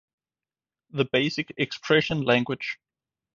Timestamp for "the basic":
0.89-1.53